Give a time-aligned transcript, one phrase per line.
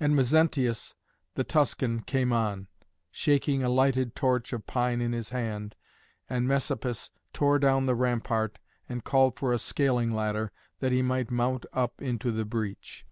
[0.00, 0.96] And Mezentius
[1.36, 2.66] the Tuscan came on,
[3.12, 5.76] shaking a lighted torch of pine in his hand,
[6.28, 11.30] and Messapus tore down the rampart and called for a scaling ladder, that he might
[11.30, 13.06] mount up into the breach.